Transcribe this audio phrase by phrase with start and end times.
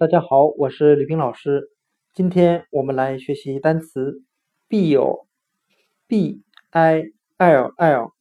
[0.00, 1.72] 大家好，我是李冰老师。
[2.14, 4.22] 今天我们来学习单词
[4.68, 5.26] bill
[6.06, 6.40] b
[6.70, 7.02] i
[7.36, 8.12] l l，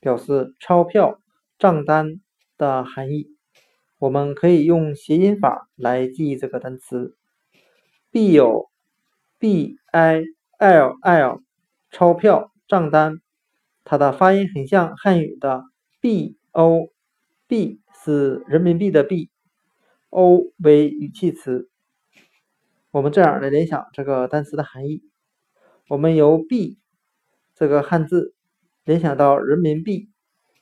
[0.00, 1.20] 表示钞票、
[1.58, 2.22] 账单
[2.56, 3.26] 的含义。
[3.98, 7.14] 我们可以用谐音法来记忆这个单词
[8.10, 8.70] bill
[9.38, 10.22] b i
[10.56, 11.42] l l，
[11.90, 13.20] 钞票、账单。
[13.84, 15.62] 它的发音很像汉语的
[16.00, 19.28] b o，b 是人民币的币。
[20.10, 21.68] O 为语气词，
[22.90, 25.02] 我们这样来联想这个单词的含义：
[25.88, 26.78] 我们由币
[27.54, 28.34] 这个汉字
[28.84, 30.08] 联想到人民币，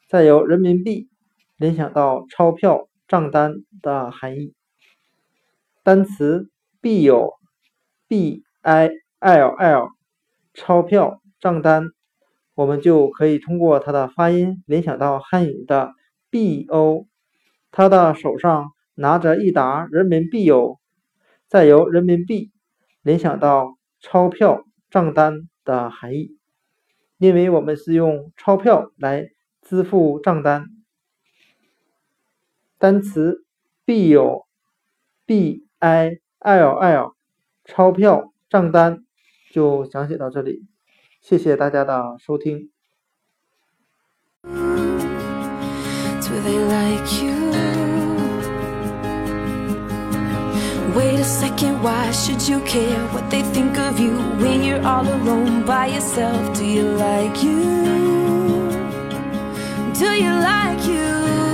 [0.09, 1.09] 再由人民币
[1.57, 4.55] 联想到钞票、账单的含义。
[5.83, 6.51] 单词
[6.83, 9.89] bill，b i l l，
[10.55, 11.91] 钞票、账单，
[12.55, 15.93] 我们就可以通过它的发音联想到汉语的
[16.31, 17.07] b o，
[17.71, 18.73] 他的手上。
[18.97, 20.81] 拿着一沓人民币哟，
[21.47, 22.51] 再由人民币
[23.03, 26.37] 联想到钞票账单的含义，
[27.19, 29.29] 因为我们是用钞票来
[29.63, 30.67] 支付账单。
[32.79, 33.45] 单词
[33.87, 37.15] bill，b i l l，
[37.65, 39.05] 钞票账单
[39.51, 40.67] 就讲解到这里，
[41.21, 42.71] 谢谢大家的收听。
[50.97, 55.63] Wait a second, why should you care what they think of you when you're all alone
[55.67, 56.57] by yourself?
[56.57, 57.61] Do you like you?
[59.93, 61.46] Do you like you?